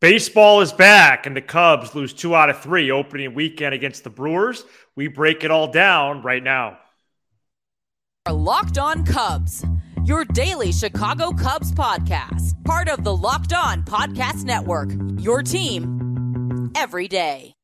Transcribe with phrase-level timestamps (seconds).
[0.00, 4.10] Baseball is back, and the Cubs lose two out of three opening weekend against the
[4.10, 4.64] Brewers.
[4.94, 6.78] We break it all down right now.
[8.30, 9.64] Locked On Cubs,
[10.04, 14.90] your daily Chicago Cubs podcast, part of the Locked On Podcast Network.
[15.18, 17.57] Your team every day.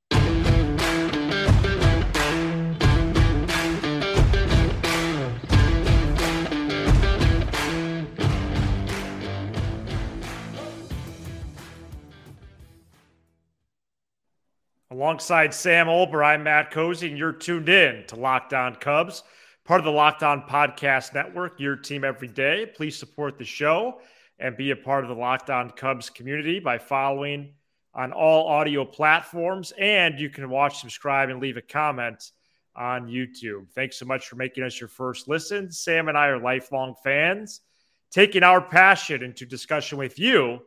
[14.91, 19.23] Alongside Sam Olbur, I'm Matt Cozzi, and you're tuned in to Locked On Cubs,
[19.65, 22.71] part of the Locked On Podcast Network, your team every day.
[22.77, 24.01] Please support the show
[24.39, 27.55] and be a part of the Locked On Cubs community by following
[27.95, 29.73] on all audio platforms.
[29.79, 32.31] And you can watch, subscribe, and leave a comment
[32.77, 33.71] on YouTube.
[33.71, 35.73] Thanks so much for making us your first listen.
[35.73, 37.63] Sam and I are lifelong fans,
[38.11, 40.61] taking our passion into discussion with you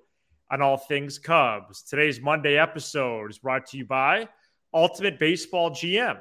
[0.49, 1.81] on all things Cubs.
[1.81, 4.27] Today's Monday episode is brought to you by
[4.73, 6.19] Ultimate Baseball GM.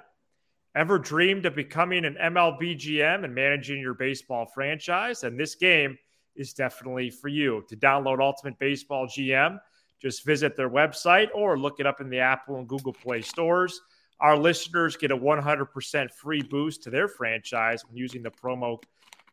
[0.74, 5.22] Ever dreamed of becoming an MLB GM and managing your baseball franchise?
[5.22, 5.96] And this game
[6.34, 7.64] is definitely for you.
[7.68, 9.58] To download Ultimate Baseball GM,
[10.02, 13.80] just visit their website or look it up in the Apple and Google Play stores.
[14.18, 18.82] Our listeners get a 100% free boost to their franchise when using the promo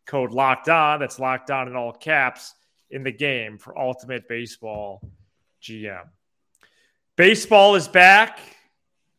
[0.05, 0.99] code locked on.
[0.99, 2.53] That's locked on in all caps
[2.94, 5.02] in the game for Ultimate Baseball
[5.61, 6.03] GM.
[7.16, 8.39] Baseball is back.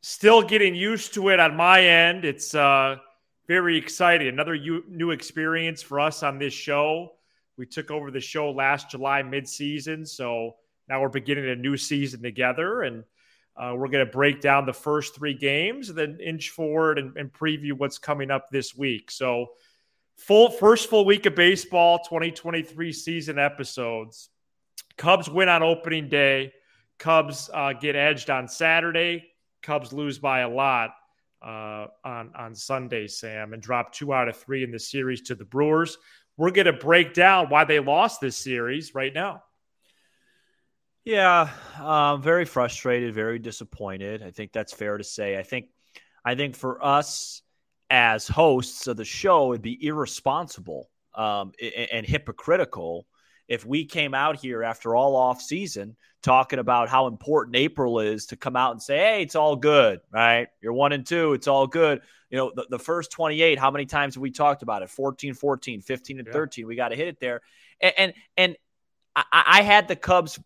[0.01, 2.25] Still getting used to it on my end.
[2.25, 2.97] It's uh,
[3.49, 4.29] very exciting.
[4.29, 7.15] Another u- new experience for us on this show.
[7.57, 10.57] We took over the show last July midseason, so
[10.89, 13.05] now we're beginning a new season together, and
[13.57, 17.17] uh, we're going to break down the first three games, and then inch forward and,
[17.17, 19.11] and preview what's coming up this week.
[19.11, 19.53] So
[20.17, 24.31] Full first full week of baseball, 2023 season episodes.
[24.97, 26.53] Cubs win on opening day.
[26.99, 29.25] Cubs uh, get edged on Saturday.
[29.63, 30.91] Cubs lose by a lot
[31.43, 35.35] uh, on on Sunday, Sam, and drop two out of three in the series to
[35.35, 35.99] the Brewers.
[36.37, 39.43] We're going to break down why they lost this series right now.
[41.05, 44.23] Yeah, um, very frustrated, very disappointed.
[44.23, 45.39] I think that's fair to say.
[45.39, 45.67] I think,
[46.25, 47.43] I think for us,
[47.91, 53.07] as hosts of the show, it'd be irresponsible um, and, and hypocritical
[53.49, 58.27] if we came out here after all off season talking about how important April is
[58.27, 60.49] to come out and say, hey, it's all good, right?
[60.63, 62.01] You're one and two, it's all good.
[62.31, 64.89] You know, the, the first 28, how many times have we talked about it?
[64.89, 66.33] 14, 14, 15, and yeah.
[66.33, 66.67] 13.
[66.67, 67.43] We got to hit it there.
[67.81, 68.57] And, and, and
[69.15, 70.41] I, I had the Cubs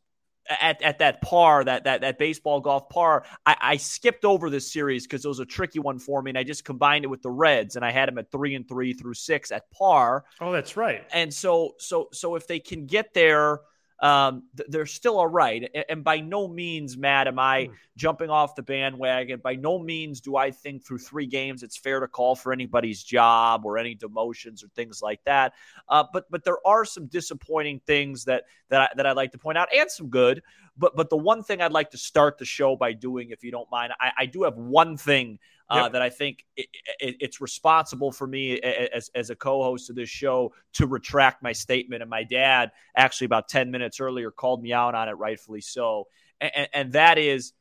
[0.48, 4.72] at, at that par, that that that baseball golf par, I, I skipped over this
[4.72, 7.22] series because it was a tricky one for me, and I just combined it with
[7.22, 10.24] the Reds, and I had them at three and three through six at par.
[10.40, 11.04] Oh, that's right.
[11.12, 13.60] And so so so if they can get there
[14.00, 15.68] um, they're still all right.
[15.88, 17.72] And by no means, Matt, am I mm.
[17.96, 19.40] jumping off the bandwagon.
[19.42, 23.02] By no means do I think through three games it's fair to call for anybody's
[23.02, 25.54] job or any demotions or things like that.
[25.88, 29.38] Uh, but but there are some disappointing things that that I, that I'd like to
[29.38, 30.42] point out, and some good.
[30.76, 33.50] But but the one thing I'd like to start the show by doing, if you
[33.50, 35.40] don't mind, I, I do have one thing
[35.70, 35.92] uh, yep.
[35.92, 36.66] that I think it,
[37.00, 41.42] it, it's responsible for me as, as a co host of this show to retract
[41.42, 42.02] my statement.
[42.02, 46.06] And my dad, actually, about 10 minutes earlier, called me out on it, rightfully so.
[46.40, 47.52] And, and that is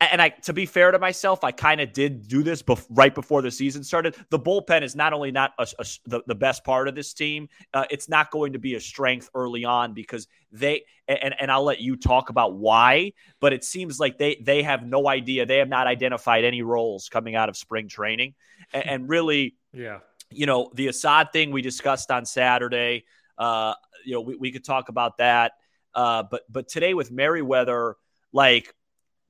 [0.00, 3.12] and I, to be fair to myself, I kind of did do this bef- right
[3.12, 4.14] before the season started.
[4.30, 7.48] The bullpen is not only not a, a, the, the best part of this team,
[7.74, 11.64] uh, it's not going to be a strength early on because they and, and I'll
[11.64, 15.46] let you talk about why, but it seems like they they have no idea.
[15.46, 18.34] They have not identified any roles coming out of spring training,
[18.72, 19.98] and, and really, yeah,
[20.30, 23.04] you know, the Assad thing we discussed on Saturday.
[23.36, 25.52] Uh, you know, we, we could talk about that,
[25.94, 27.96] uh, but but today with Merryweather,
[28.32, 28.74] like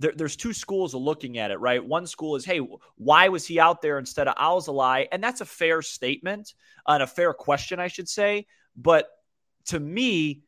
[0.00, 1.84] there, there's two schools of looking at it, right?
[1.84, 2.60] One school is, hey,
[2.96, 5.08] why was he out there instead of Alzolay?
[5.10, 6.54] And that's a fair statement
[6.86, 8.46] and a fair question, I should say.
[8.76, 9.08] But
[9.66, 10.42] to me,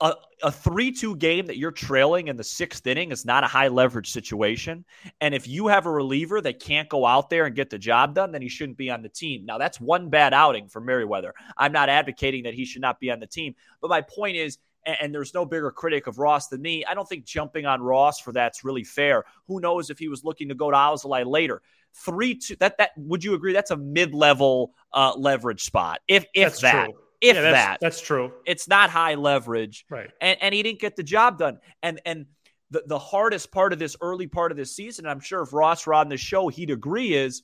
[0.00, 3.46] a, a 3 2 game that you're trailing in the sixth inning is not a
[3.46, 4.84] high leverage situation.
[5.20, 8.14] And if you have a reliever that can't go out there and get the job
[8.14, 9.44] done, then he shouldn't be on the team.
[9.44, 11.34] Now, that's one bad outing for Merryweather.
[11.56, 13.54] I'm not advocating that he should not be on the team.
[13.82, 16.84] But my point is, and, and there's no bigger critic of Ross than me.
[16.84, 19.24] I don't think jumping on Ross for that's really fair.
[19.46, 21.62] Who knows if he was looking to go to Alzolay later?
[21.92, 26.24] Three two that that would you agree that's a mid level uh, leverage spot if
[26.34, 26.84] if that's that.
[26.84, 26.94] True.
[27.20, 28.32] If yeah, that's, that, that's true.
[28.46, 30.08] It's not high leverage, right?
[30.20, 31.58] And and he didn't get the job done.
[31.82, 32.26] And and
[32.70, 35.86] the the hardest part of this early part of this season, I'm sure if Ross
[35.86, 37.42] were on the show, he'd agree, is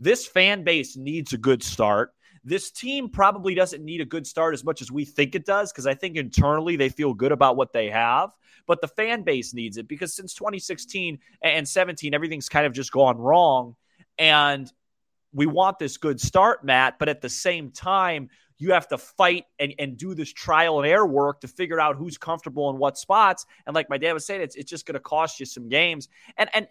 [0.00, 2.12] this fan base needs a good start.
[2.44, 5.72] This team probably doesn't need a good start as much as we think it does
[5.72, 8.30] because I think internally they feel good about what they have,
[8.66, 12.90] but the fan base needs it because since 2016 and 17, everything's kind of just
[12.90, 13.76] gone wrong.
[14.18, 14.70] And
[15.32, 18.28] we want this good start, Matt, but at the same time,
[18.58, 21.96] you have to fight and, and do this trial and error work to figure out
[21.96, 23.44] who's comfortable in what spots.
[23.66, 26.08] And like my dad was saying, it's, it's just going to cost you some games.
[26.36, 26.68] And and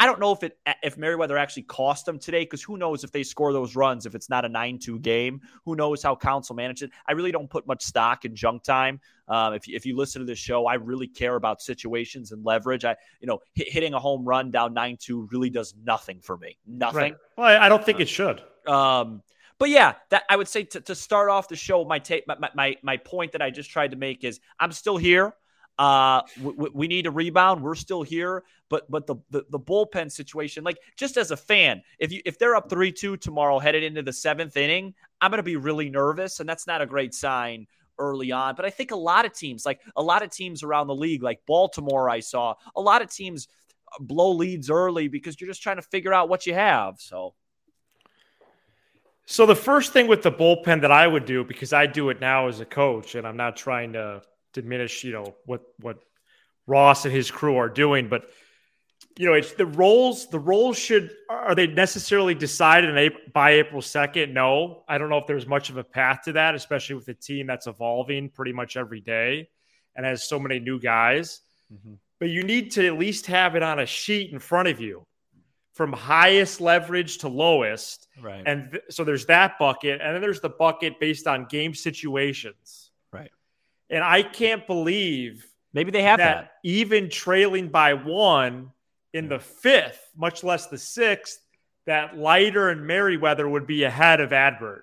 [0.00, 3.12] I don't know if it if Merryweather actually cost them today because who knows if
[3.12, 5.42] they score those runs if it's not a nine two game.
[5.66, 6.90] Who knows how Counsell manages it?
[7.06, 8.98] I really don't put much stock in junk time.
[9.28, 12.42] Um, if you, if you listen to this show, I really care about situations and
[12.42, 12.86] leverage.
[12.86, 16.38] I you know hit, hitting a home run down nine two really does nothing for
[16.38, 16.56] me.
[16.66, 16.96] Nothing.
[16.96, 17.16] Right.
[17.36, 18.42] Well, I don't think it should.
[18.66, 19.22] Um,
[19.58, 22.48] but yeah, that I would say to, to start off the show, my take, my,
[22.54, 25.34] my my point that I just tried to make is I'm still here.
[25.80, 27.62] Uh, we, we, need a rebound.
[27.62, 31.80] We're still here, but but the, the, the bullpen situation, like just as a fan,
[31.98, 34.92] if you if they're up three two tomorrow, headed into the seventh inning,
[35.22, 37.66] I'm gonna be really nervous, and that's not a great sign
[37.98, 38.56] early on.
[38.56, 41.22] But I think a lot of teams, like a lot of teams around the league,
[41.22, 43.48] like Baltimore, I saw a lot of teams
[44.00, 47.00] blow leads early because you're just trying to figure out what you have.
[47.00, 47.32] So.
[49.24, 52.20] So the first thing with the bullpen that I would do, because I do it
[52.20, 54.20] now as a coach, and I'm not trying to
[54.52, 55.98] diminish, you know, what what
[56.66, 58.30] Ross and his crew are doing, but
[59.18, 60.28] you know, it's the roles.
[60.28, 64.32] The roles should are they necessarily decided in by April second?
[64.32, 67.14] No, I don't know if there's much of a path to that, especially with a
[67.14, 69.48] team that's evolving pretty much every day
[69.96, 71.40] and has so many new guys.
[71.72, 71.94] Mm-hmm.
[72.18, 75.06] But you need to at least have it on a sheet in front of you,
[75.72, 78.06] from highest leverage to lowest.
[78.20, 78.42] Right.
[78.44, 82.89] And th- so there's that bucket, and then there's the bucket based on game situations.
[83.90, 86.50] And I can't believe maybe they have that, that.
[86.62, 88.70] even trailing by one
[89.12, 91.40] in the fifth, much less the sixth,
[91.86, 94.82] that Leiter and Merryweather would be ahead of Adbert.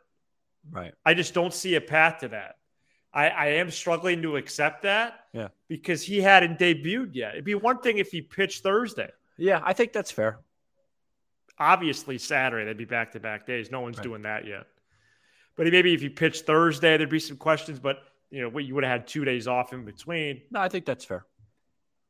[0.69, 0.93] Right.
[1.05, 2.55] I just don't see a path to that.
[3.13, 5.21] I, I am struggling to accept that.
[5.33, 5.47] Yeah.
[5.69, 7.33] Because he hadn't debuted yet.
[7.33, 9.09] It'd be one thing if he pitched Thursday.
[9.37, 10.39] Yeah, I think that's fair.
[11.57, 13.71] Obviously, Saturday, they'd be back to back days.
[13.71, 14.03] No one's right.
[14.03, 14.67] doing that yet.
[15.55, 17.79] But maybe if he pitched Thursday, there'd be some questions.
[17.79, 17.97] But
[18.29, 20.41] you know, what you would have had two days off in between.
[20.51, 21.25] No, I think that's fair.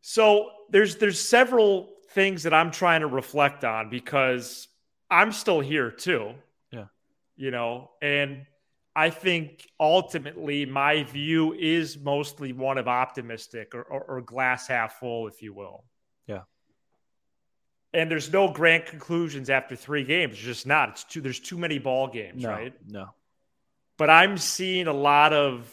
[0.01, 4.67] So there's there's several things that I'm trying to reflect on because
[5.09, 6.31] I'm still here too.
[6.71, 6.85] Yeah.
[7.35, 8.45] You know, and
[8.95, 14.99] I think ultimately my view is mostly one of optimistic or, or, or glass half
[14.99, 15.83] full, if you will.
[16.25, 16.41] Yeah.
[17.93, 20.33] And there's no grand conclusions after three games.
[20.33, 20.89] It's just not.
[20.89, 21.21] It's too.
[21.21, 22.73] There's too many ball games, no, right?
[22.87, 23.09] No.
[23.97, 25.71] But I'm seeing a lot of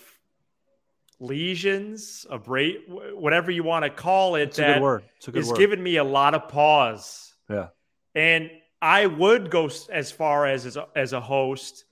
[1.20, 4.43] lesions, a break, whatever you want to call it.
[4.43, 5.05] It's a good word.
[5.16, 5.58] It's a good is word.
[5.58, 7.32] giving me a lot of pause.
[7.49, 7.69] Yeah.
[8.14, 8.50] And
[8.81, 11.84] I would go as far as as a, as a host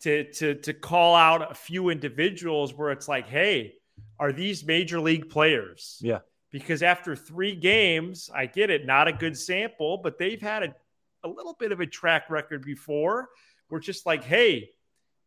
[0.00, 3.74] to to to call out a few individuals where it's like, hey,
[4.18, 5.98] are these major league players?
[6.00, 6.20] Yeah.
[6.50, 10.74] Because after three games, I get it, not a good sample, but they've had a,
[11.22, 13.28] a little bit of a track record before.
[13.68, 14.70] We're just like, hey,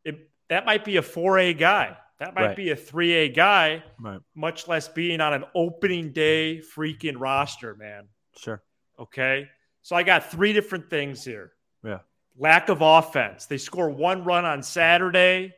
[0.03, 1.97] it, that might be a 4A guy.
[2.19, 2.55] That might right.
[2.55, 4.19] be a 3A guy, right.
[4.35, 8.07] much less being on an opening day freaking roster, man.
[8.37, 8.61] Sure.
[8.99, 9.49] Okay.
[9.81, 11.51] So I got three different things here.
[11.83, 11.99] Yeah.
[12.37, 13.45] Lack of offense.
[13.45, 15.53] They score one run on Saturday.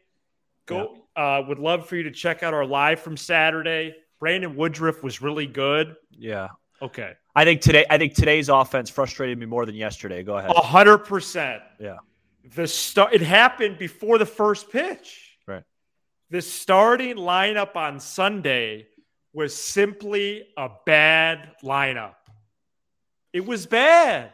[0.65, 0.97] Go.
[1.15, 1.39] Yeah.
[1.39, 3.95] Uh, would love for you to check out our live from Saturday.
[4.19, 5.95] Brandon Woodruff was really good.
[6.11, 6.49] Yeah.
[6.81, 7.13] Okay.
[7.35, 7.85] I think today.
[7.89, 10.23] I think today's offense frustrated me more than yesterday.
[10.23, 10.51] Go ahead.
[10.55, 11.61] hundred percent.
[11.79, 11.97] Yeah.
[12.55, 13.13] The start.
[13.13, 15.24] It happened before the first pitch.
[16.29, 18.87] The starting lineup on Sunday
[19.33, 22.15] was simply a bad lineup.
[23.33, 24.31] It was bad.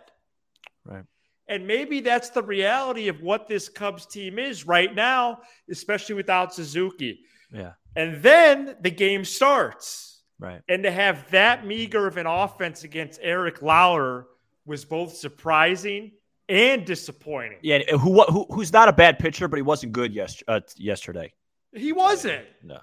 [0.86, 1.04] Right.
[1.48, 6.54] And maybe that's the reality of what this Cubs team is right now, especially without
[6.54, 7.22] Suzuki.
[7.52, 7.74] Yeah.
[7.96, 10.22] And then the game starts.
[10.40, 10.62] Right.
[10.70, 14.28] And to have that meager of an offense against Eric Lauer
[14.66, 16.12] was both surprising
[16.48, 17.60] and disappointing.
[17.62, 21.34] Yeah, who, who who's not a bad pitcher, but he wasn't good yes, uh, yesterday.
[21.74, 22.46] He wasn't.
[22.64, 22.80] No.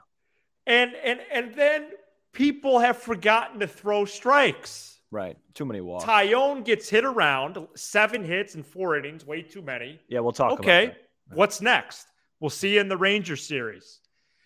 [0.66, 1.90] And and and then
[2.32, 5.00] people have forgotten to throw strikes.
[5.10, 5.36] Right.
[5.54, 6.04] Too many walks.
[6.04, 10.00] Taillon gets hit around, seven hits in four innings, way too many.
[10.08, 10.94] Yeah, we'll talk okay.
[11.32, 12.06] What's next?
[12.40, 14.00] We'll see you in the Ranger series.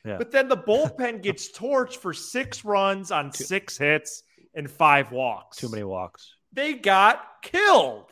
[0.04, 0.18] Yeah.
[0.18, 4.22] But then the bullpen gets torched for six runs on too, six hits
[4.54, 5.58] and five walks.
[5.58, 6.34] Too many walks.
[6.52, 8.10] They got killed.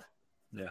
[0.53, 0.71] Yeah.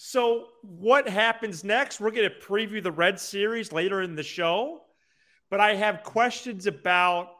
[0.00, 1.98] So, what happens next?
[1.98, 4.82] We're going to preview the Red Series later in the show,
[5.50, 7.30] but I have questions about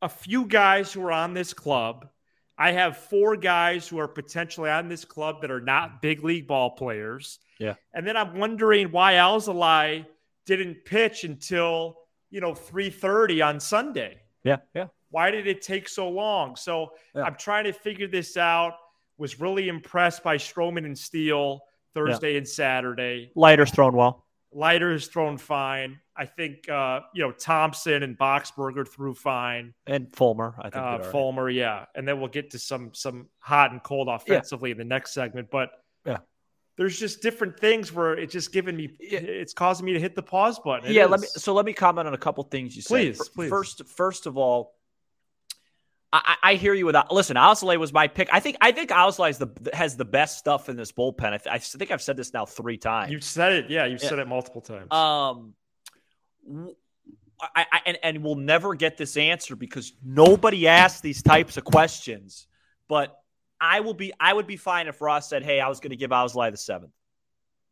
[0.00, 2.08] a few guys who are on this club.
[2.56, 6.46] I have four guys who are potentially on this club that are not big league
[6.46, 7.38] ball players.
[7.58, 7.74] Yeah.
[7.92, 10.06] And then I'm wondering why Alzolay
[10.46, 11.98] didn't pitch until,
[12.30, 14.22] you know, 3:30 on Sunday.
[14.42, 14.86] Yeah, yeah.
[15.10, 16.56] Why did it take so long?
[16.56, 17.24] So Yeah.
[17.24, 18.72] I'm trying to figure this out.
[19.22, 21.60] Was really impressed by Stroman and Steele
[21.94, 23.30] Thursday and Saturday.
[23.36, 24.26] Leiter's thrown well.
[24.52, 26.00] Has thrown fine.
[26.16, 29.74] I think uh, you know Thompson and Boxberger threw fine.
[29.86, 30.74] And Fulmer, I think.
[30.74, 31.06] Uh, all right.
[31.06, 34.84] Fulmer, yeah, and then we'll get to some some hot and cold offensively in the
[34.84, 35.52] next segment.
[35.52, 35.70] But
[36.04, 36.18] Yeah.
[36.76, 40.22] there's just different things where it's just giving me, it's causing me to hit the
[40.24, 40.90] pause button.
[40.90, 41.28] It yeah, let me.
[41.28, 42.96] So let me comment on a couple things you said.
[42.96, 43.50] Please, please.
[43.50, 44.74] First, first of all,
[46.12, 46.84] I, I hear you.
[46.84, 48.28] With listen, Alzolay was my pick.
[48.32, 51.32] I think I think is the has the best stuff in this bullpen.
[51.32, 53.10] I, th- I think I've said this now three times.
[53.10, 53.86] You've said it, yeah.
[53.86, 54.08] You've Yeah.
[54.10, 54.92] said it multiple times.
[54.92, 55.54] Um,
[57.40, 61.64] I, I and, and we'll never get this answer because nobody asks these types of
[61.64, 62.46] questions.
[62.88, 63.18] But
[63.60, 65.96] I will be, I would be fine if Ross said, "Hey, I was going to
[65.96, 66.92] give Alzolay the seventh.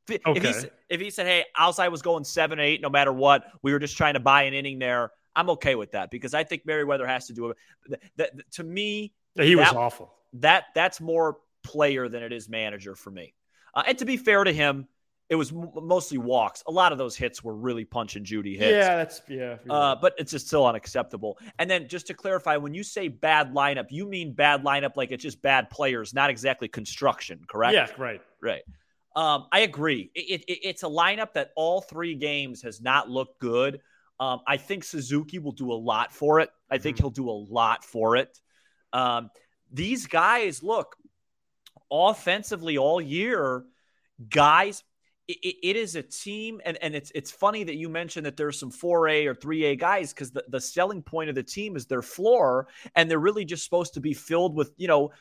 [0.09, 0.71] If, if he Okay.
[0.89, 3.97] if he said, "Hey, Alzolay was going seven, eight, no matter what, we were just
[3.97, 7.27] trying to buy an inning there," I'm okay with that because I think Merryweather has
[7.29, 7.57] to do it.
[7.89, 10.13] Th- th- to me, he was awful.
[10.35, 13.35] that that's more player than it is manager for me.
[13.75, 14.87] Uh, and to be fair to him,
[15.29, 16.63] it was m- mostly walks.
[16.67, 18.73] A lot of those hits were really punch and Judy hits.
[18.73, 19.57] Yeah, that's yeah.
[19.69, 21.39] Uh, but it's just still unacceptable.
[21.59, 25.13] And then just to clarify, when you say bad lineup, you mean bad lineup like
[25.13, 27.75] it's just bad players, not exactly construction, correct?
[27.75, 28.21] yeah, right.
[28.43, 28.63] Right.
[29.17, 30.11] Um, I agree.
[30.15, 33.81] It, it, it's a lineup that all three games has not looked good.
[34.21, 36.51] Um, I think Suzuki will do a lot for it.
[36.71, 37.01] I think Mhm.
[37.01, 38.39] he'll do a lot for it.
[38.93, 39.31] Um,
[39.73, 40.97] these guys, look,
[41.91, 43.65] offensively all year,
[44.29, 44.85] guys,
[45.27, 48.37] it, it- it is a team, and, and it's it's funny that you mentioned that
[48.37, 51.87] there's some 4A or 3A guys because the, the selling point of the team is
[51.87, 55.13] their floor, and they're really just supposed to be filled with, you know,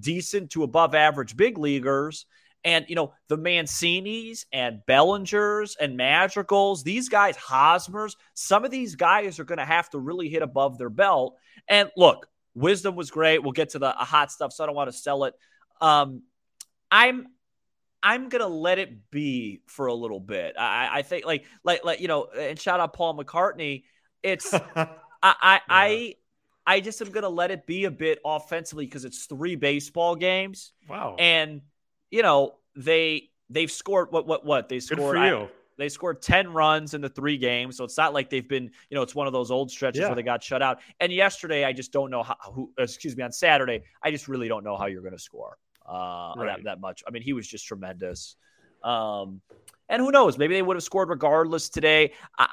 [0.00, 2.26] decent to above average big leaguers.
[2.64, 8.96] And, you know, the Mancinis and Bellingers and Madrigals, these guys, Hosmers, some of these
[8.96, 11.36] guys are going to have to really hit above their belt.
[11.68, 13.42] And look, Wisdom was great.
[13.42, 15.34] We'll get to the hot stuff, so I don't want to sell it.
[15.80, 16.22] Um,
[16.90, 17.28] I'm
[18.02, 20.54] I'm gonna let it be for a little bit.
[20.58, 23.84] I, I think like like like you know, and shout out Paul McCartney.
[24.22, 24.88] It's I
[25.22, 26.14] I, I
[26.66, 30.72] I just am gonna let it be a bit offensively because it's three baseball games,
[30.88, 31.16] wow.
[31.18, 31.60] and
[32.16, 35.16] you know they they've scored what what what they scored.
[35.18, 37.76] I- they scored 10 runs in the three games.
[37.76, 40.06] So it's not like they've been, you know, it's one of those old stretches Yeah.
[40.06, 40.78] where they got shut out.
[41.00, 44.48] And yesterday, I just don't know how, who, excuse me, on Saturday, I just really
[44.48, 46.46] don't know how you're going to score uh, Right.
[46.46, 47.02] that, that much.
[47.06, 48.36] I mean, he was just tremendous.
[48.82, 49.42] Um,
[49.90, 50.38] and who knows?
[50.38, 52.12] Maybe they would have scored regardless today.
[52.38, 52.46] I,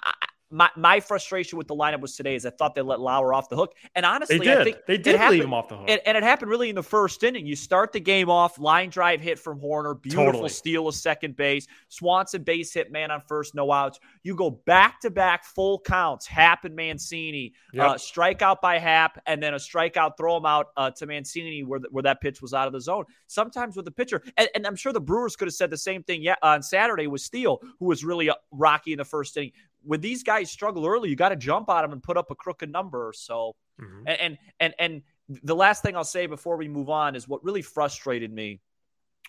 [0.53, 3.49] my, my frustration with the lineup was today is I thought they let Lauer off
[3.49, 3.73] the hook.
[3.95, 4.63] And honestly, They I did.
[4.63, 5.89] think They did happened- leave him off the hook.
[5.89, 7.45] and, and it happened really in the first inning.
[7.47, 10.49] You start the game off, line drive hit from Hoerner, beautiful Totally.
[10.49, 13.99] steal of second base, Swanson base hit, man on first, no outs.
[14.21, 17.85] You go back to back full counts, Happ and Mancini, Yep.
[17.89, 21.79] uh, strikeout by Happ, and then a strikeout, throw him out uh, to Mancini where,
[21.79, 23.05] th- where that pitch was out of the zone.
[23.27, 26.03] Sometimes with the pitcher, and, and I'm sure the Brewers could have said the same
[26.03, 29.51] thing yeah, on Saturday with Steele, who was really uh, rocky in the first inning.
[29.83, 32.35] When these guys struggle early, you got to jump on them and put up a
[32.35, 33.11] crooked number.
[33.15, 34.03] So, Mhm.
[34.07, 35.01] and, and and and
[35.43, 38.59] the last thing I'll say before we move on is what really frustrated me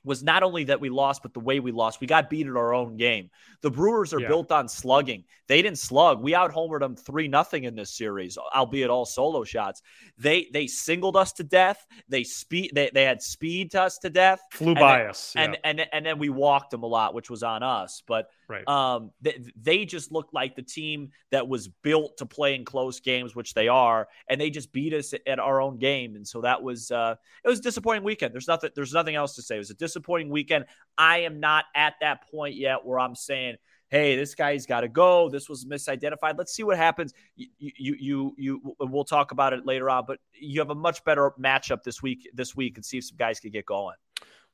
[0.04, 1.98] was not only that we lost, but the way we lost.
[1.98, 3.30] We got beat at our own game.
[3.62, 4.28] The Brewers are Yeah.
[4.28, 5.24] built on slugging.
[5.46, 6.20] They didn't slug.
[6.22, 9.80] We out homered them three nothing in this series, albeit all solo shots.
[10.18, 11.86] They they singled us to death.
[12.08, 12.72] They speed.
[12.74, 14.42] They, they had speed to us to death.
[14.50, 15.32] Flew by us.
[15.34, 15.42] yeah.
[15.44, 18.02] And and and then we walked them a lot, which was on us.
[18.06, 18.66] But right.
[18.68, 23.00] um, they, they just look like the team that was built to play in close
[23.00, 26.16] games, which they are, and they just beat us at our own game.
[26.16, 28.32] And so that was uh, it was a disappointing weekend.
[28.32, 29.56] There's nothing there's nothing else to say.
[29.56, 30.66] It was a disappointing weekend.
[30.98, 33.56] I am not at that point yet where I'm saying,
[33.94, 35.28] hey, this guy's got to go.
[35.28, 36.36] This was misidentified.
[36.36, 37.14] Let's see what happens.
[37.36, 40.04] You, you, you, you, we'll talk about it later on.
[40.06, 42.28] But you have a much better matchup this week.
[42.34, 43.94] This week, and see if some guys can get going.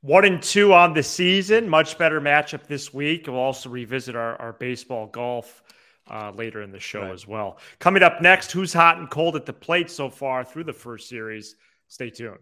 [0.02, 1.68] One and two on the season.
[1.68, 3.26] Much better matchup this week.
[3.26, 5.62] We'll also revisit our, our baseball golf
[6.10, 7.12] uh, later in the show Right.
[7.12, 7.58] as well.
[7.78, 11.08] Coming up next, who's hot and cold at the plate so far through the first
[11.08, 11.54] series?
[11.88, 12.38] Stay tuned.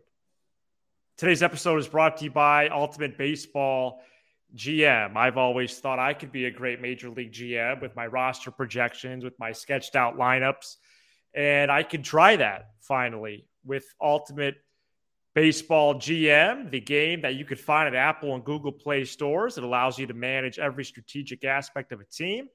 [1.16, 4.02] Today's episode is brought to you by Ultimate Baseball
[4.54, 5.16] GM.
[5.16, 9.24] I've always thought I could be a great major league GM with my roster projections,
[9.24, 10.76] with my sketched out lineups.
[11.34, 14.56] And I could try that finally with Ultimate
[15.38, 19.56] Baseball GM, the game that you could find at Apple and Google Play stores.
[19.56, 22.48] It allows you to manage every strategic aspect of a team,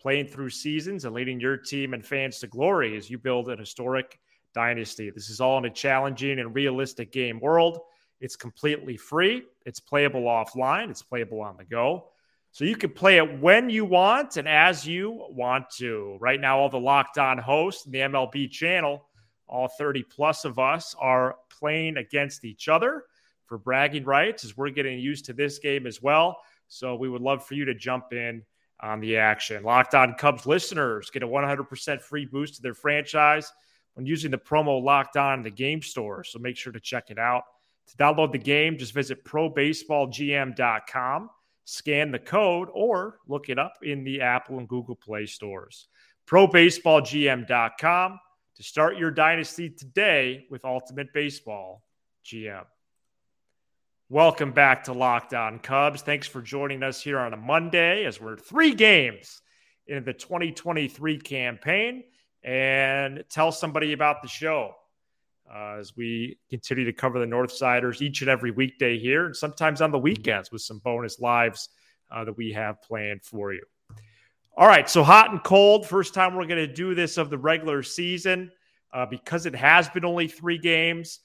[0.00, 3.58] playing through seasons and leading your team and fans to glory as you build an
[3.58, 4.18] historic
[4.54, 5.10] Dynasty.
[5.10, 7.80] This is all in a challenging and realistic game world.
[8.22, 9.42] It's completely free.
[9.66, 10.88] It's playable offline.
[10.88, 12.06] It's playable on the go.
[12.52, 16.16] So you can play it when you want and as you want to.
[16.20, 19.04] Right now, all the locked on hosts in the MLB channel,
[19.46, 21.36] all 30 plus of us, are
[21.96, 23.04] against each other
[23.46, 26.38] for bragging rights as we're getting used to this game as well.
[26.68, 28.42] So we would love for you to jump in
[28.80, 29.62] on the action.
[29.62, 33.52] Locked on Cubs listeners get a 100% free boost to their franchise
[33.94, 36.24] when using the promo Locked On in the game store.
[36.24, 37.42] So make sure to check it out.
[37.88, 41.30] To download the game, just visit probaseballgm.com,
[41.64, 45.88] scan the code, or look it up in the Apple and Google Play stores.
[46.26, 48.20] probaseballgm.com
[48.56, 51.82] to start your dynasty today with Ultimate Baseball
[52.24, 52.64] GM.
[54.08, 56.02] Welcome back to Locked On Cubs.
[56.02, 59.42] Thanks for joining us here on a Monday as we're three games
[59.88, 62.04] in the 2023 campaign.
[62.44, 64.72] And tell somebody about the show
[65.52, 69.80] uh, as we continue to cover the Northsiders each and every weekday here, and sometimes
[69.80, 71.70] on the weekends with some bonus lives
[72.10, 73.62] uh, that we have planned for you.
[74.56, 75.84] All right, so hot and cold.
[75.84, 78.52] First time we're going to do this of the regular season
[78.92, 81.18] uh, because it has been only three games.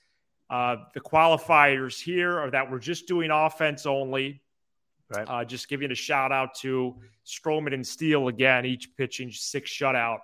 [0.50, 4.42] Uh, the qualifiers here are that we're just doing offense only.
[5.14, 5.28] Right.
[5.28, 10.22] Uh, just giving a shout out to Stroman and Steele again, each pitching six shutout.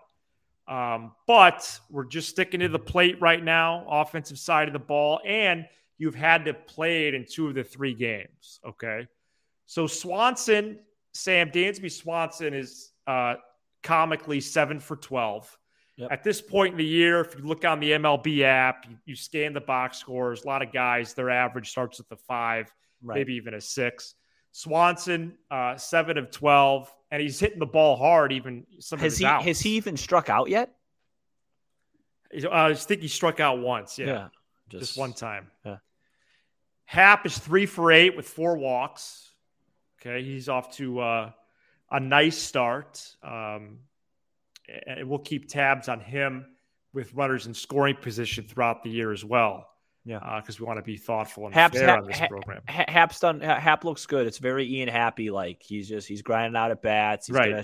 [0.67, 5.19] Um, but we're just sticking to the plate right now, offensive side of the ball,
[5.23, 5.67] and
[5.99, 8.59] you've had to play it in two of the three games.
[8.65, 9.07] Okay.
[9.67, 10.79] So Swanson,
[11.13, 13.35] Sam Dansby Swanson is uh,
[13.83, 15.57] comically seven for 12.
[15.97, 16.11] Yep.
[16.11, 19.15] At this point in the year, if you look on the MLB app, you, you,
[19.15, 20.43] scan the box scores.
[20.43, 23.15] A lot of guys, their average starts with a five, right.
[23.15, 24.15] maybe even a six.
[24.51, 28.33] Swanson, uh, seven of twelve, and he's hitting the ball hard.
[28.33, 29.45] Even some has he outs.
[29.45, 30.75] has he even struck out yet?
[32.43, 33.97] Uh, I think he struck out once.
[33.97, 34.27] Yeah, yeah
[34.69, 35.47] just, just, one time.
[35.65, 35.77] Yeah.
[36.85, 39.31] Happ is three for eight with four walks.
[40.01, 41.31] Okay, he's off to uh,
[41.91, 43.01] a nice start.
[43.23, 43.79] Um,
[44.87, 46.45] and we'll keep tabs on him
[46.93, 49.67] with runners in scoring position throughout the year as well.
[50.05, 52.61] Yeah, because uh, we want to be thoughtful and Happ's, fair on this program.
[52.67, 53.41] Happ's done.
[53.41, 54.27] Happ looks good.
[54.27, 55.31] It's very Ian Happy.
[55.31, 57.25] Like he's just he's grinding out at bats.
[57.25, 57.49] He's right.
[57.49, 57.63] Gonna,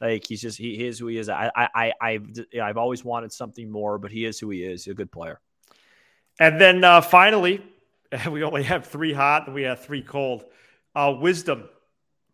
[0.00, 1.28] like he's just he, he is who he is.
[1.28, 2.28] I I I I've,
[2.62, 4.84] I've always wanted something more, but he is who he is.
[4.84, 5.40] He's a good player.
[6.38, 7.60] And then uh, finally,
[8.30, 10.44] we only have three hot and we have three cold.
[10.94, 11.68] Uh, Wisdom,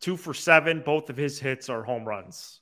[0.00, 0.82] two for seven.
[0.84, 2.60] Both of his hits are home runs.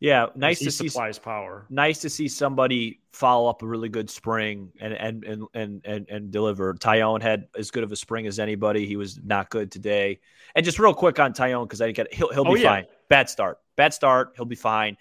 [0.00, 1.66] Yeah, nice to see supplies power.
[1.70, 6.08] Nice to see somebody follow up a really good spring and and and and and,
[6.08, 6.72] and deliver.
[6.74, 8.86] Taillon had as good of a spring as anybody.
[8.86, 10.20] He was not good today.
[10.54, 12.68] And just real quick on Taillon because I get he'll he'll be oh, yeah.
[12.68, 12.86] fine.
[13.08, 13.58] Bad start.
[13.74, 14.34] Bad start.
[14.36, 14.96] He'll be fine.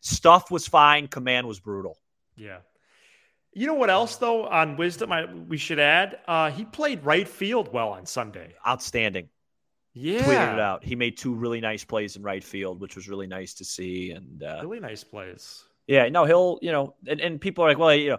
[0.00, 1.06] Stuff was fine.
[1.06, 1.96] Command was brutal.
[2.36, 2.58] Yeah.
[3.52, 6.18] You know what else though on Wisdom I, we should add?
[6.26, 8.54] Uh, he played right field well on Sunday.
[8.66, 9.28] Outstanding
[10.00, 10.22] yeah.
[10.22, 10.84] tweeted it out.
[10.84, 14.12] He made two really nice plays in right field, which was really nice to see.
[14.12, 15.64] And uh, really nice plays.
[15.86, 18.18] Yeah, no, he'll, you know, and, and people are like, well, you know,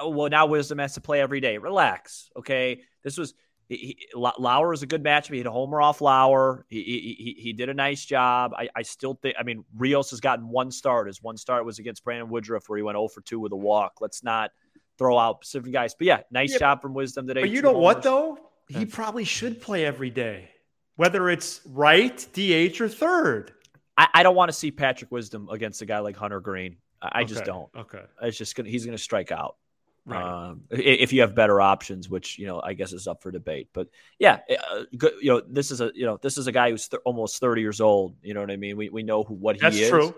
[0.00, 1.58] oh, well, now Wisdom has to play every day.
[1.58, 2.30] Relax.
[2.36, 2.82] Okay.
[3.04, 3.34] This was,
[3.68, 5.28] he, he, Lauer was a good match.
[5.28, 6.66] He hit a homer off Lauer.
[6.68, 8.52] He, he, he did a nice job.
[8.56, 11.06] I, I still think, I mean, Rios has gotten one start.
[11.06, 13.56] His one start was against Brandon Woodruff, where he went 0 for 2 with a
[13.56, 13.94] walk.
[14.00, 14.50] Let's not
[14.98, 15.94] throw out specific guys.
[15.94, 17.42] But yeah, nice yeah, job from Wisdom today.
[17.42, 17.82] But you know homers.
[17.82, 18.38] what, though?
[18.68, 20.48] He probably should play every day
[20.96, 23.52] whether it's right, DH, or third.
[23.96, 26.76] I, I don't want to see Patrick Wisdom against a guy like Hunter Greene.
[27.00, 27.32] I, I okay.
[27.32, 27.68] just don't.
[27.76, 28.02] Okay.
[28.22, 29.56] It's just gonna he's gonna strike out.
[30.04, 30.50] Right.
[30.50, 33.68] Um, if you have better options, which you know I guess is up for debate,
[33.72, 36.70] but yeah, uh, good, you know this is a you know this is a guy
[36.70, 38.16] who's th- almost thirty years old.
[38.22, 38.76] You know what I mean?
[38.76, 39.88] We we know who what he That's is.
[39.88, 40.14] True.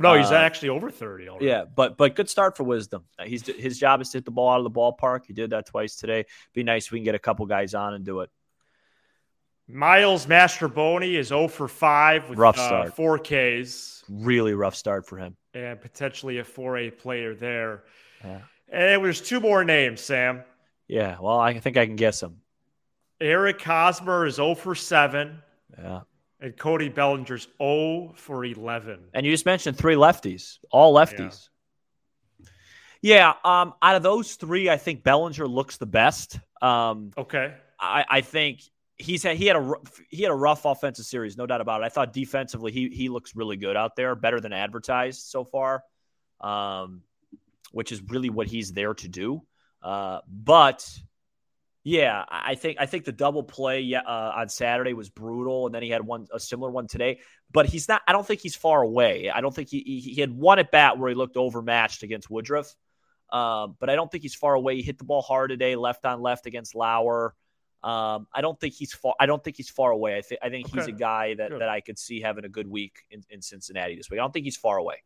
[0.00, 1.46] No, he's uh, actually over thirty already.
[1.46, 3.04] Yeah, but but good start for Wisdom.
[3.24, 5.26] He's his job is to hit the ball out of the ballpark.
[5.26, 6.26] He did that twice today.
[6.52, 8.30] Be nice if we can get a couple guys on and do it.
[9.68, 12.88] Miles Mastrobuoni is 0 for 5 with rough uh, start.
[12.88, 14.04] Uh, 4 Ks.
[14.08, 15.36] Really rough start for him.
[15.52, 17.84] And potentially a 4A player there.
[18.24, 18.40] Yeah.
[18.70, 20.42] And there's two more names, Sam.
[20.88, 22.38] Yeah, well, I think I can guess them.
[23.20, 25.42] Eric Hosmer is 0 for 7.
[25.78, 26.00] Yeah.
[26.40, 29.00] And Cody Bellinger's 0 for 11.
[29.12, 31.48] And you just mentioned three lefties, all lefties.
[33.02, 36.38] Yeah, yeah um, out of those three, I think Bellinger looks the best.
[36.62, 37.54] Um, okay.
[37.78, 38.62] I, I think
[38.98, 39.72] he's had he had a
[40.10, 41.84] he had a rough offensive series, no doubt about it.
[41.84, 45.82] I thought defensively he he looks really good out there, better than advertised so far,
[46.40, 47.02] um,
[47.72, 49.42] which is really what he's there to do.
[49.82, 50.88] Uh, but
[51.84, 55.82] yeah, I think I think the double play uh, on Saturday was brutal, and then
[55.82, 57.20] he had one a similar one today.
[57.50, 58.02] But he's not.
[58.06, 59.30] I don't think he's far away.
[59.30, 62.28] I don't think he he, he had one at bat where he looked overmatched against
[62.28, 62.74] Woodruff.
[63.30, 64.76] Um, but I don't think he's far away.
[64.76, 67.34] He hit the ball hard today, left on left against Lauer.
[67.82, 69.14] Um, I don't think he's far.
[69.20, 70.16] I don't think he's far away.
[70.16, 70.78] I think I think okay.
[70.78, 73.96] he's a guy that, that I could see having a good week in, in Cincinnati
[73.96, 74.18] this week.
[74.18, 75.02] I don't think he's far away.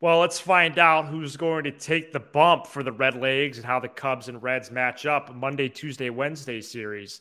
[0.00, 3.64] Well, let's find out who's going to take the bump for the Red Legs and
[3.64, 7.20] how the Cubs and Reds match up Monday, Tuesday, Wednesday series.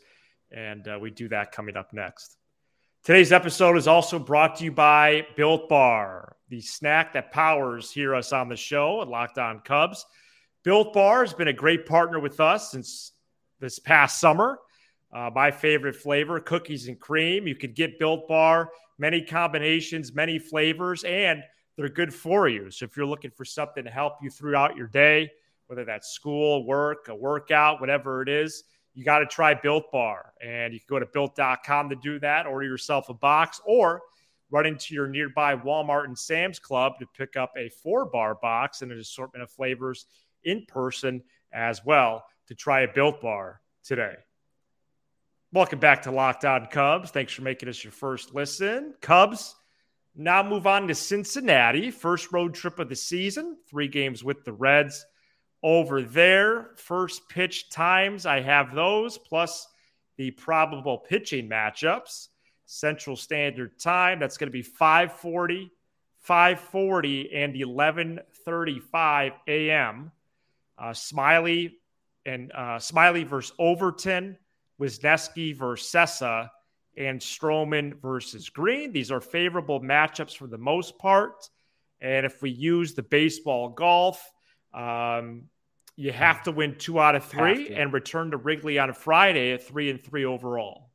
[0.51, 2.37] And uh, we do that coming up next.
[3.03, 8.13] Today's episode is also brought to you by Built Bar, the snack that powers hear
[8.13, 10.05] us on the show at Locked On Cubs.
[10.63, 13.11] Built Bar has been a great partner with us since
[13.59, 14.59] this past summer.
[15.13, 17.47] Uh, my favorite flavor, cookies and cream.
[17.47, 21.43] You could get Built Bar, many combinations, many flavors, and
[21.75, 22.71] they're good for you.
[22.71, 25.31] So if you're looking for something to help you throughout your day,
[25.67, 30.33] whether that's school, work, a workout, whatever it is, you got to try Built Bar.
[30.41, 34.01] And you can go to built.com to do that, order yourself a box, or
[34.49, 38.81] run into your nearby Walmart and Sam's Club to pick up a four bar box
[38.81, 40.05] and an assortment of flavors
[40.43, 44.15] in person as well to try a Built Bar today.
[45.53, 47.11] Welcome back to Locked On Cubs.
[47.11, 48.93] Thanks for making us your first listen.
[49.01, 49.53] Cubs
[50.15, 54.53] now move on to Cincinnati, first road trip of the season, three games with the
[54.53, 55.05] Reds
[55.61, 56.69] over there.
[56.77, 59.67] First pitch times, I have those, plus
[60.15, 62.29] the probable pitching matchups.
[62.65, 65.69] Central Standard Time, that's going to be 540,
[66.19, 70.13] 540, and 1135 a.m.
[70.77, 71.73] Uh, Smyly
[72.25, 74.37] and uh, Smyly versus Overton,
[74.81, 76.49] Wesneski versus Cessa,
[76.97, 78.91] and Stroman versus Greene.
[78.91, 81.49] These are favorable matchups for the most part.
[82.01, 84.21] And if we use the baseball golf,
[84.73, 85.43] um,
[85.95, 89.53] you have to win two out of three and return to Wrigley on a Friday
[89.53, 90.89] at three and three overall.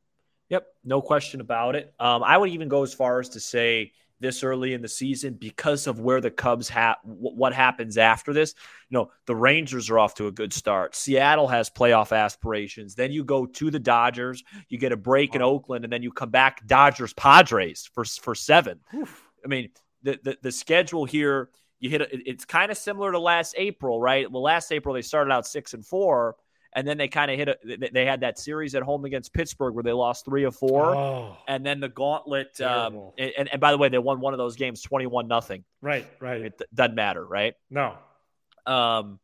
[0.49, 1.93] Yep, no question about it.
[1.99, 5.33] Um, I would even go as far as to say this early in the season
[5.33, 8.55] because of where the Cubs have what happens after this.
[8.89, 10.95] You know, the Rangers are off to a good start.
[10.95, 12.95] Seattle has playoff aspirations.
[12.95, 16.11] Then you go to the Dodgers, you get a break in Oakland, and then you
[16.11, 18.79] come back Dodgers Padres for for seven.
[18.95, 19.29] Oof.
[19.43, 19.69] I mean,
[20.03, 21.49] the, the the schedule here.
[21.79, 24.31] You hit it's kind of similar to last April, right?
[24.31, 26.35] Well, last April they started out six and four
[26.77, 29.73] and then they kind of hit a, they had that series at home against Pittsburgh
[29.73, 32.61] where they lost three or four, oh, and then the gauntlet.
[32.61, 35.63] Um, and, and by the way, they won one of those games twenty one nothing.
[35.81, 36.41] Right, right.
[36.41, 37.55] It doesn't matter, right?
[37.71, 37.95] No.
[38.67, 39.19] Um,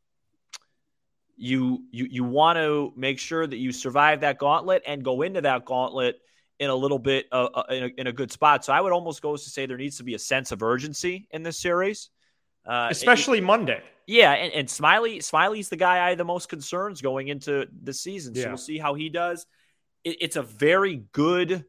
[1.37, 5.41] you you you want to make sure that you survive that gauntlet and go into
[5.41, 6.19] that gauntlet
[6.57, 8.65] in a little bit uh, uh, in, a, in, a, good spot.
[8.65, 11.27] So I would almost go to say there needs to be a sense of urgency
[11.29, 12.09] in this series,
[12.65, 13.81] uh, especially it, Monday.
[14.05, 17.93] Yeah, and, and Smyly Smyly's the guy I have the most concerns going into the
[17.93, 18.35] season.
[18.35, 18.47] So yeah.
[18.47, 19.45] we'll see how he does.
[20.03, 21.65] It, it's a very good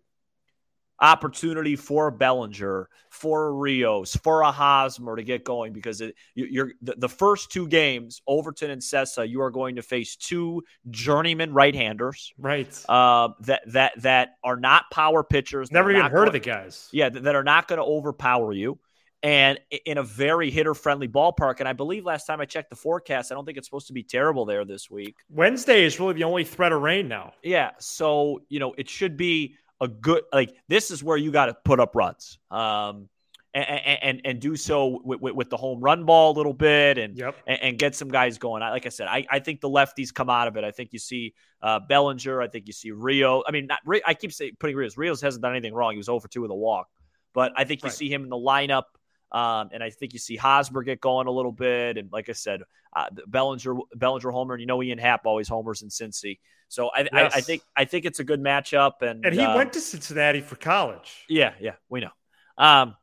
[1.01, 6.63] opportunity for Bellinger, for a Rios, for a Hosmer to get going because it, you,
[6.63, 10.63] are the, the, first two games, Overton and Cessa, you are going to face two
[10.91, 12.85] journeyman right-handers, right?
[12.89, 15.71] Uh, that that that are not power pitchers.
[15.71, 16.89] Never even heard going, of the guys.
[16.93, 18.79] Yeah, that, that are not going to overpower you
[19.25, 21.61] and in a very hitter friendly ballpark.
[21.61, 23.95] And I believe last time I checked the forecast, I don't think it's supposed to
[23.95, 25.17] be terrible there this week.
[25.31, 27.33] Wednesday is really the only threat of rain now.
[27.43, 27.71] Yeah.
[27.79, 31.57] So, you know, it should be a good, like, this is where you got to
[31.65, 32.39] put up runs.
[32.51, 33.09] Um,
[33.55, 37.17] and, and, and do so with, with, the home run ball a little bit and
[37.17, 37.37] yep.
[37.47, 38.65] and, get some guys going.
[38.65, 40.65] I, like I said, I, I think the lefties come out of it.
[40.65, 42.43] I think you see uh, Bellinger.
[42.43, 43.45] I think you see Rio.
[43.47, 44.99] I mean, not, I keep saying putting Rios.
[44.99, 45.93] Rios hasn't done anything wrong.
[45.93, 46.89] He was over two with a walk,
[47.33, 47.95] but I think you right.
[47.95, 48.83] see him in the lineup
[49.33, 51.99] um, and I think you see Hosmer get going a little bit.
[51.99, 52.63] And like I said,
[52.95, 56.39] uh, Bellinger, Bellinger homer, and you know Ian Happ always homers in Cincy.
[56.69, 57.35] So I, yes.
[57.35, 59.03] I, I, think I think it's a good matchup.
[59.03, 61.25] And and he uh, went to Cincinnati for college.
[61.29, 62.11] Yeah, yeah, we know.
[62.57, 62.97] Um,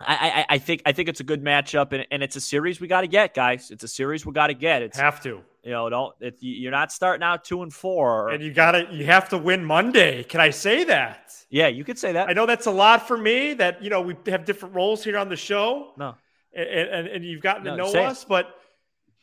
[0.00, 2.80] I, I, I think I think it's a good matchup, and, and it's a series
[2.80, 3.70] we got to get, guys.
[3.70, 4.82] It's a series we got to get.
[4.82, 5.42] It's have to.
[5.62, 8.86] You know, don't if you're not starting out two and four, and you got to
[8.90, 10.22] you have to win Monday.
[10.24, 11.32] Can I say that?
[11.48, 12.28] Yeah, you could say that.
[12.28, 13.54] I know that's a lot for me.
[13.54, 15.92] That you know we have different roles here on the show.
[15.96, 16.16] No,
[16.52, 18.28] and and, and you've gotten no, to know us, it.
[18.28, 18.54] but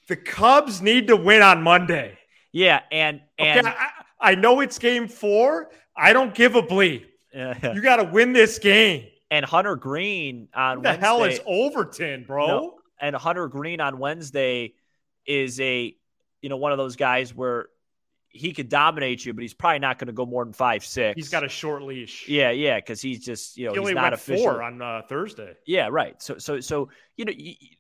[0.08, 2.18] the Cubs need to win on Monday.
[2.52, 3.76] Yeah, and and okay,
[4.20, 5.70] I, I, know it's game four.
[5.96, 7.06] I don't give a bleep.
[7.34, 9.06] you got to win this game.
[9.32, 12.48] And Hunter Greene on the Wednesday, hell is Overton, bro?
[12.48, 14.74] No, and Hunter Greene on Wednesday
[15.26, 15.96] is a
[16.42, 17.68] you know, one of those guys where
[18.34, 21.16] he could dominate you, but he's probably not going to go more than five six.
[21.16, 22.28] He's got a short leash.
[22.28, 24.46] Yeah, yeah, because he's just you know he he's not official.
[24.46, 25.54] four on uh, Thursday.
[25.66, 26.22] Yeah, right.
[26.22, 27.34] So so so you know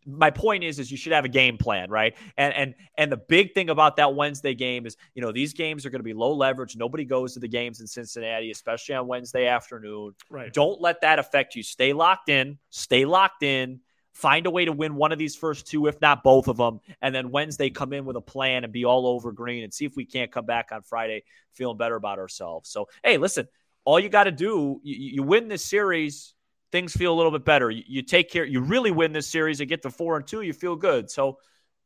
[0.05, 2.15] my point is is you should have a game plan, right?
[2.37, 5.85] And and and the big thing about that Wednesday game is you know these games
[5.85, 6.75] are going to be low leverage.
[6.75, 10.13] Nobody goes to the games in Cincinnati, especially on Wednesday afternoon.
[10.29, 10.53] Right.
[10.53, 11.63] Don't let that affect you.
[11.63, 12.57] Stay locked in.
[12.69, 13.79] Stay locked in.
[14.21, 16.79] Find a way to win one of these first two, if not both of them,
[17.01, 19.85] and then Wednesday come in with a plan and be all over Greene and see
[19.85, 22.69] if we can't come back on Friday feeling better about ourselves.
[22.69, 23.47] So, hey, listen,
[23.83, 26.35] all you got to do, you, you, win this series,
[26.71, 27.71] things feel a little bit better.
[27.71, 30.41] You, you, take care, you really win this series and get to four and two,
[30.41, 31.09] you feel good.
[31.09, 31.39] So,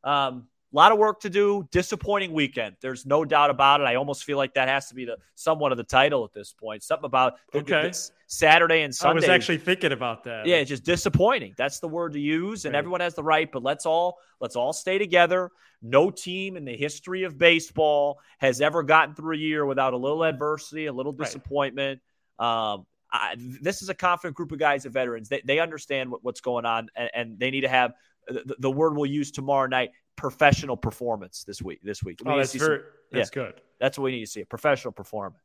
[0.04, 0.46] um,
[0.76, 1.66] a lot of work to do.
[1.72, 2.76] Disappointing weekend.
[2.82, 3.84] There's no doubt about it.
[3.84, 6.52] I almost feel like that has to be the somewhat of the title at this
[6.52, 6.82] point.
[6.82, 7.92] Something about okay.
[8.26, 9.12] Saturday and Sunday.
[9.12, 10.46] I was actually thinking about that.
[10.46, 11.54] Yeah, just disappointing.
[11.56, 12.78] That's the word to use, and right.
[12.78, 13.50] everyone has the right.
[13.50, 15.50] But let's all let's all stay together.
[15.80, 19.96] No team in the history of baseball has ever gotten through a year without a
[19.96, 22.02] little adversity, a little disappointment.
[22.38, 22.72] Right.
[22.72, 25.28] Um, I, this is a confident group of guys, the veterans.
[25.30, 27.92] They, they understand what, what's going on, and, and they need to have
[28.28, 31.80] the, the, word we'll use tomorrow night professional performance this week.
[31.82, 33.60] This week, we oh, that's, very, some, that's yeah, good.
[33.78, 35.40] That's what we need to see a professional performance.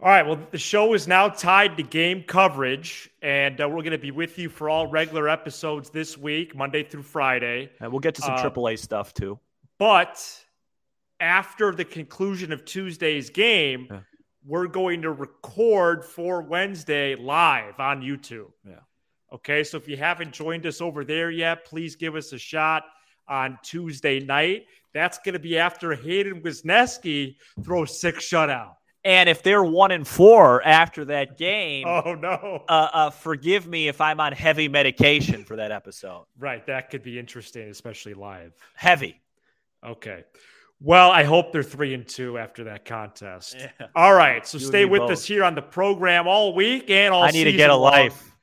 [0.00, 0.24] All right.
[0.24, 4.12] Well, the show is now tied to game coverage, and uh, we're going to be
[4.12, 7.70] with you for all regular episodes this week, Monday through Friday.
[7.80, 9.40] And we'll get to some uh, AAA stuff too.
[9.76, 10.24] But
[11.18, 14.00] after the conclusion of Tuesday's game, yeah.
[14.46, 18.52] we're going to record for Wednesday live on YouTube.
[18.64, 18.74] Yeah.
[19.32, 19.64] Okay.
[19.64, 22.84] So if you haven't joined us over there yet, please give us a shot
[23.28, 24.66] on Tuesday night.
[24.94, 28.74] That's going to be after Hayden Wesneski throws six shutout.
[29.04, 32.64] And if they're one and four after that game, oh no!
[32.68, 36.26] Uh, uh, forgive me if I'm on heavy medication for that episode.
[36.38, 38.52] Right, that could be interesting, especially live.
[38.74, 39.20] Heavy.
[39.84, 40.24] Okay.
[40.80, 43.56] Well, I hope they're three and two after that contest.
[43.58, 43.86] Yeah.
[43.96, 45.10] All right, so you stay with both.
[45.12, 47.22] us here on the program all week and all.
[47.22, 47.92] I need to get a long.
[47.92, 48.36] life.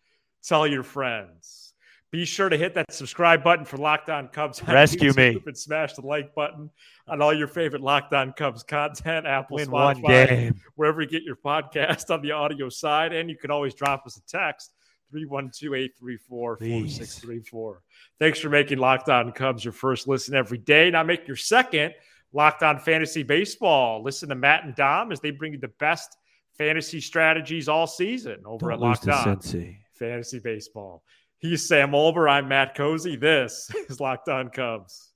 [0.44, 1.65] Tell your friends.
[2.12, 4.64] Be sure to hit that subscribe button for Locked On Cubs.
[4.64, 5.38] Rescue me.
[5.46, 6.70] And smash the like button
[7.08, 11.36] on all your favorite Locked On Cubs content, Apple, Win Spotify, wherever you get your
[11.36, 13.12] podcast on the audio side.
[13.12, 14.72] And you can always drop us a text,
[15.14, 17.76] 312-834-4634.
[18.18, 20.90] Thanks for making Locked On Cubs your first listen every day.
[20.90, 21.94] Now make your second
[22.32, 24.02] Locked On Fantasy Baseball.
[24.04, 26.16] Listen to Matt and Dom as they bring you the best
[26.58, 29.38] fantasy strategies all season over Don't at Locked On
[30.00, 31.04] Fantasy Baseball.
[31.46, 32.28] He's Sam Olbur.
[32.28, 33.20] I'm Matt Cozzi.
[33.20, 35.12] This is Locked On Cubs.